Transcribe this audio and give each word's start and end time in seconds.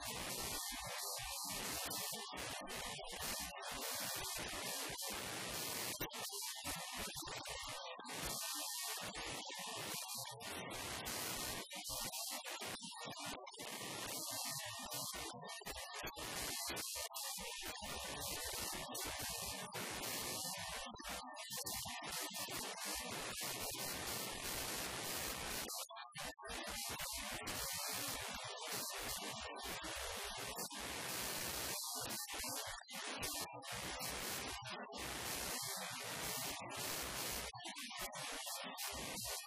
何 0.00 0.55